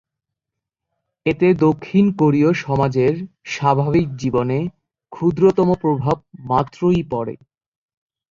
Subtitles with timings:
[1.25, 3.13] এতে দক্ষিণ কোরীয় সমাজের
[3.45, 4.59] স্বাভাবিক জীবনে
[5.11, 6.17] ক্ষুদ্রতম প্রভাব
[6.49, 7.35] মাত্রই পড়ে।